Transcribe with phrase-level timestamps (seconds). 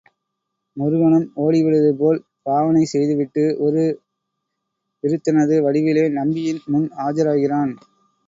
[0.77, 3.83] முருகனும் ஓடிவிடுவது போல் பாவனை செய்து விட்டு ஒரு
[5.03, 7.73] விருத்தனது வடிவிலே நம்பியின் முன் ஆஜராகிறான்.